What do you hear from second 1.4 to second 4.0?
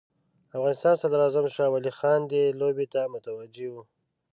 شاه ولي خان دې لوبې ته متوجه وو.